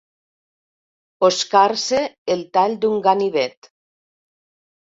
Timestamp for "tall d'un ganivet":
2.57-3.71